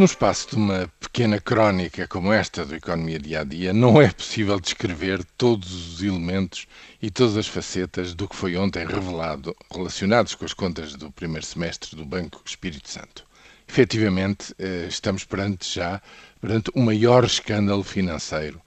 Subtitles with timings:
[0.00, 4.10] No espaço de uma pequena crónica como esta do Economia Dia a Dia, não é
[4.10, 6.66] possível descrever todos os elementos
[7.02, 11.44] e todas as facetas do que foi ontem revelado relacionados com as contas do primeiro
[11.44, 13.26] semestre do Banco Espírito Santo.
[13.68, 16.00] Efetivamente, eh, estamos perante já
[16.40, 18.58] perante o maior escândalo financeiro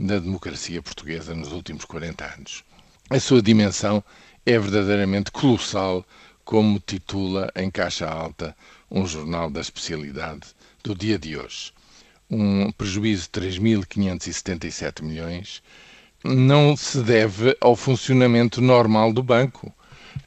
[0.00, 2.64] da democracia portuguesa nos últimos 40 anos.
[3.10, 4.02] A sua dimensão
[4.46, 6.02] é verdadeiramente colossal,
[6.46, 8.56] como titula em caixa alta
[8.90, 10.56] um jornal da especialidade
[10.88, 11.70] do dia de hoje.
[12.30, 15.62] Um prejuízo de 3.577 milhões
[16.24, 19.70] não se deve ao funcionamento normal do banco.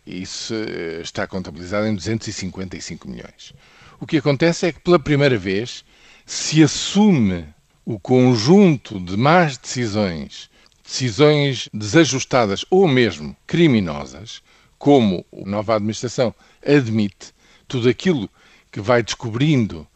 [0.05, 3.53] Isso eh, está contabilizado em 255 milhões.
[3.99, 5.83] O que acontece é que, pela primeira vez,
[6.27, 7.45] se assume
[7.83, 10.47] o conjunto de más decisões,
[10.83, 14.43] decisões desajustadas ou mesmo criminosas,
[14.77, 17.33] como a nova administração admite,
[17.67, 18.29] tudo aquilo
[18.71, 19.87] que vai descobrindo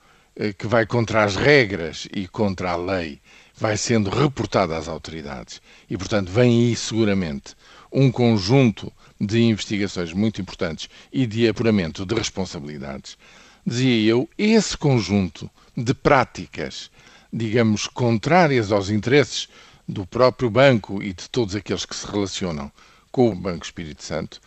[0.58, 3.22] que vai contra as regras e contra a lei
[3.58, 5.62] vai sendo reportada às autoridades.
[5.90, 7.56] E, portanto, vem aí seguramente
[7.92, 13.18] um conjunto de investigações muito importantes e de apuramento de responsabilidades.
[13.66, 16.92] Dizia eu, esse conjunto de práticas,
[17.32, 19.48] digamos, contrárias aos interesses
[19.88, 22.72] do próprio banco e de todos aqueles que se relacionam
[23.12, 24.42] com o Banco Espírito Santo,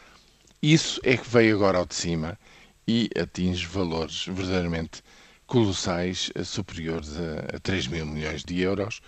[0.63, 2.39] isso é que veio agora ao de cima
[2.87, 5.03] e atinge valores verdadeiramente
[5.49, 9.01] colossais eh, superiores a, a 3 mil milhões de euros,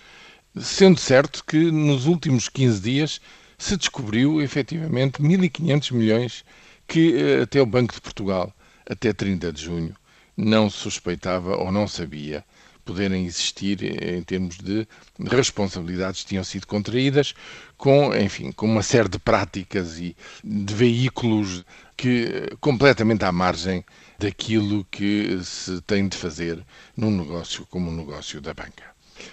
[0.60, 3.20] sendo certo que nos últimos 15 dias
[3.56, 6.44] se descobriu efetivamente 1.500 milhões
[6.88, 8.52] que eh, até o Banco de Portugal,
[8.88, 9.94] até 30 de junho,
[10.36, 12.44] não suspeitava ou não sabia
[12.84, 14.88] poderem existir eh, em termos de
[15.30, 17.34] responsabilidades que tinham sido contraídas
[17.76, 21.64] com, enfim, com uma série de práticas e de veículos
[22.00, 23.84] que completamente à margem
[24.18, 26.64] daquilo que se tem de fazer
[26.96, 28.84] num negócio como o negócio da banca.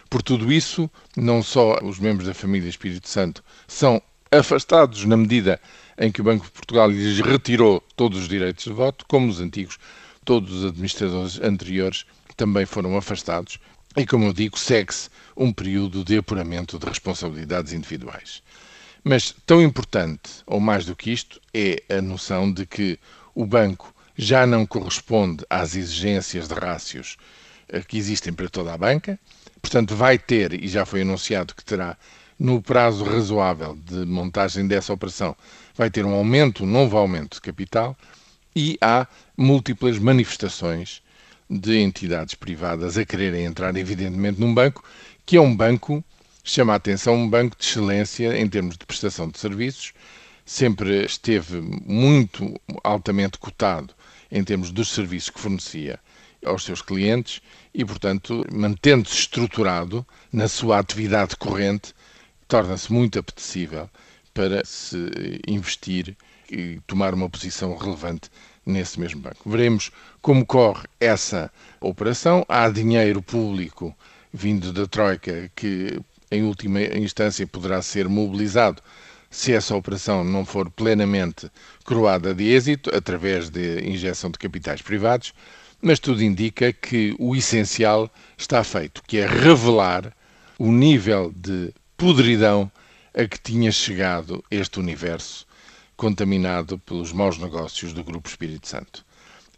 [0.10, 5.62] Por tudo isso, não só os membros da família Espírito Santo são afastados na medida
[5.98, 9.40] em que o Banco de Portugal lhes retirou todos os direitos de voto, como os
[9.40, 9.80] antigos,
[10.26, 12.06] todos os administradores anteriores
[12.36, 13.60] também foram afastados
[13.98, 18.44] e, como eu digo, segue-se um período de apuramento de responsabilidades individuais.
[19.04, 23.00] Mas tão importante, ou mais do que isto, é a noção de que
[23.34, 27.18] o banco já não corresponde às exigências de rácios
[27.70, 29.20] eh, que existem para toda a banca.
[29.62, 31.98] Portanto, vai ter, e já foi anunciado que terá,
[32.40, 35.36] no prazo razoável de montagem dessa operação,
[35.76, 37.98] vai ter um aumento, um novo aumento de capital,
[38.56, 41.02] e há múltiplas manifestações
[41.50, 44.84] de entidades privadas a quererem entrar, evidentemente, num banco
[45.26, 46.04] que é um banco,
[46.44, 49.94] chama a atenção, um banco de excelência em termos de prestação de serviços,
[50.46, 53.94] sempre esteve muito altamente cotado
[54.32, 56.00] em termos dos serviços que fornecia
[56.46, 57.42] aos seus clientes
[57.74, 61.94] e, portanto, mantendo-se estruturado na sua atividade corrente,
[62.48, 63.90] torna-se muito apetecível
[64.34, 64.98] para se
[65.48, 66.16] investir
[66.50, 68.30] e tomar uma posição relevante
[68.68, 69.50] nesse mesmo banco.
[69.50, 69.92] Veremos
[70.22, 72.46] como corre essa operação.
[72.48, 73.96] Há dinheiro público
[74.32, 78.82] vindo da Troika que, em última instância, poderá ser mobilizado
[79.30, 81.50] se essa operação não for plenamente
[81.84, 85.34] coroada de êxito, através de injeção de capitais privados,
[85.82, 90.14] mas tudo indica que o essencial está feito, que é revelar
[90.58, 92.72] o nível de podridão
[93.14, 95.47] a que tinha chegado este universo
[95.98, 99.06] contaminado pelos maus negócios do Grupo Espírito Santo.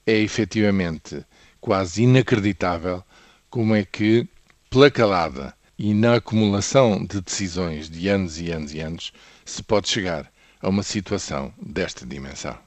[0.08, 1.24] É efetivamente
[1.62, 3.04] quase inacreditável
[3.50, 4.28] como é que,
[4.70, 9.14] pela calada e na acumulação de decisões de anos e anos e anos,
[9.46, 10.32] se pode chegar
[10.62, 12.58] a uma situação desta dimensão.